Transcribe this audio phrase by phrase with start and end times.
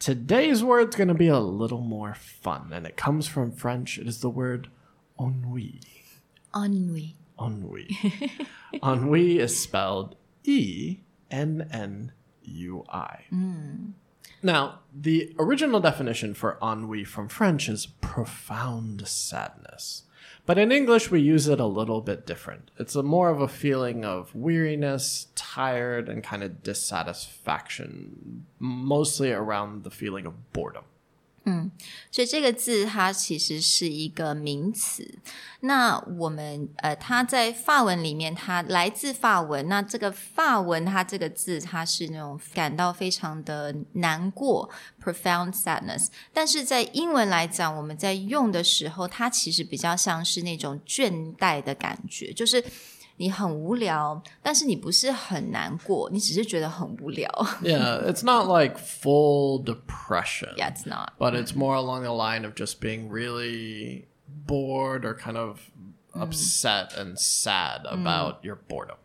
[0.00, 3.98] Today's word's going to be a little more fun, and it comes from French.
[3.98, 4.70] It is the word
[5.20, 5.82] ennui.
[6.56, 7.16] Ennui.
[7.38, 7.98] Ennui.
[8.82, 11.00] ennui is spelled E
[11.30, 13.24] N N U I.
[13.28, 13.90] Hmm.
[14.42, 20.04] Now, the original definition for ennui from French is profound sadness.
[20.46, 22.70] But in English, we use it a little bit different.
[22.78, 29.84] It's a more of a feeling of weariness, tired, and kind of dissatisfaction, mostly around
[29.84, 30.84] the feeling of boredom.
[31.44, 31.68] Hmm.
[32.10, 35.18] 所以这个字它其实是一个名词。
[35.60, 39.68] 那我们呃，它在法文里面，它来自法文。
[39.68, 44.70] 那这个法文它这个字，它是那种感到非常的难过
[45.02, 46.08] （profound sadness）。
[46.32, 52.64] 但是在英文来讲，我们在用的时候，它其实比较像是那种倦怠的感觉，就是
[53.19, 57.27] 你很无聊，但是你不是很难过，你只是觉得很无聊。
[57.61, 60.55] Yeah, it's not like full depression.
[60.57, 61.13] yeah, it's not.
[61.17, 64.05] but it's more along the line of just being really
[64.47, 65.59] bored or kind of
[66.13, 68.97] upset and sad about your boredom.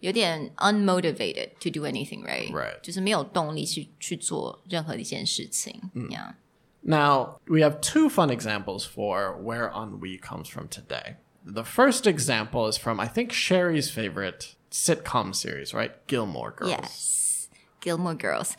[0.00, 2.50] 有点 unmotivated to do anything, right?
[2.52, 2.78] Right.
[2.82, 5.80] 就是没有动力去去做任何的一件事情。
[5.94, 6.34] Yeah.
[6.82, 11.16] Now, we have two fun examples for where ennui comes from today.
[11.44, 15.92] The first example is from, I think, Sherry's favorite sitcom series, right?
[16.06, 16.70] Gilmore Girls.
[16.70, 17.48] Yes.
[17.80, 18.56] Gilmore Girls.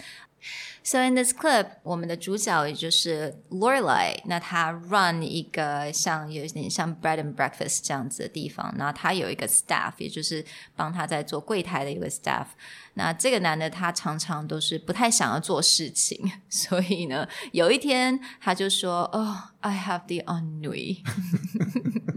[0.84, 10.44] So in this clip，我们的主角也就是 Lorelai，那她 run 一个像有点像 bread and breakfast 这样子的地方，然后他有一个 staff，也就是
[10.76, 12.48] 帮他在做柜台的一个 staff。
[12.96, 21.04] 那这个男的他常常都是不太想要做事情，所以呢，有一天他就说：“哦、i have the ennui。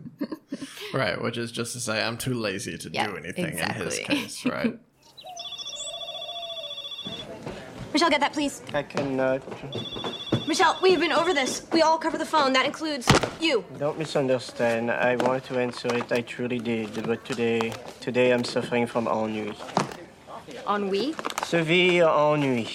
[0.99, 3.99] Right, which is just to say, I'm too lazy to Yeah, do anything in his
[3.99, 4.77] case, right?
[7.93, 8.61] Michel, get that, please.
[8.73, 9.39] I can, uh,
[10.45, 11.65] Michel, we've been over this.
[11.71, 12.51] We all cover the phone.
[12.51, 13.07] That includes
[13.39, 13.63] you.
[13.77, 14.91] don't misunderstand.
[14.91, 16.11] I wanted to answer it.
[16.11, 17.07] I truly did.
[17.07, 17.71] But today,
[18.01, 19.55] today I'm suffering from ennui.
[20.67, 21.15] Ennui?
[21.45, 22.67] Severe ennui.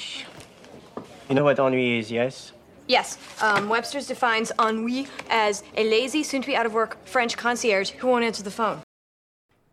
[1.28, 2.52] You know what ennui is, yes?
[2.87, 3.19] Yes.
[3.41, 7.91] Um, Webster's defines ennui as a lazy, soon to be out of work French concierge
[7.91, 8.81] who won't answer the phone.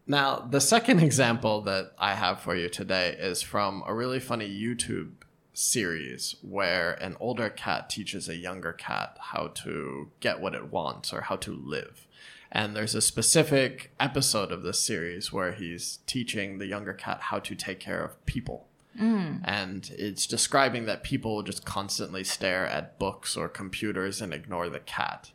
[0.08, 4.50] Now, the second example that I have for you today is from a really funny
[4.50, 5.12] YouTube
[5.54, 11.12] series where an older cat teaches a younger cat how to get what it wants
[11.12, 12.08] or how to live.
[12.52, 17.40] And there's a specific episode of this series where he's teaching the younger cat how
[17.40, 18.68] to take care of people.
[19.00, 19.42] Mm.
[19.44, 24.80] And it's describing that people just constantly stare at books or computers and ignore the
[24.80, 25.32] cat.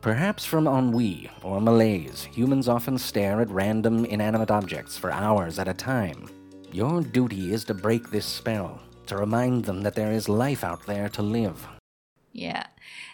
[0.00, 5.66] Perhaps from ennui or malaise, humans often stare at random inanimate objects for hours at
[5.68, 6.28] a time.
[6.72, 10.84] Your duty is to break this spell, to remind them that there is life out
[10.86, 11.66] there to live.
[12.32, 12.66] Yeah.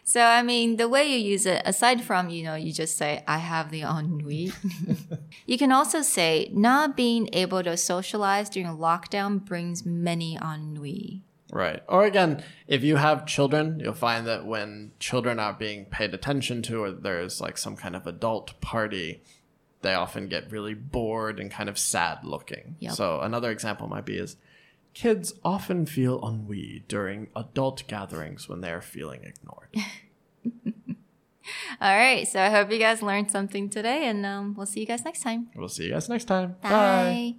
[0.02, 3.22] So I mean, the way you use it, aside from you know, you just say
[3.26, 4.52] I have the ennui.
[5.46, 11.22] you can also say not being able to socialize during lockdown brings many ennui.
[11.52, 11.82] Right.
[11.88, 16.62] Or again, if you have children, you'll find that when children are being paid attention
[16.62, 19.22] to or there's like some kind of adult party,
[19.82, 22.74] they often get really bored and kind of sad looking.
[22.80, 22.92] Yep.
[22.94, 24.36] So another example might be is
[24.94, 29.74] kids often feel ennui during adult gatherings when they are feeling ignored.
[31.80, 32.26] All right.
[32.26, 35.20] So I hope you guys learned something today, and um, we'll see you guys next
[35.22, 35.48] time.
[35.54, 36.56] we'll see you guys next time.
[36.62, 37.34] Bye.